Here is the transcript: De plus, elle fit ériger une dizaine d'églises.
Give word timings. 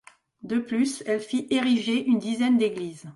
De 0.41 0.57
plus, 0.57 1.03
elle 1.05 1.19
fit 1.19 1.45
ériger 1.51 2.03
une 2.07 2.17
dizaine 2.17 2.57
d'églises. 2.57 3.05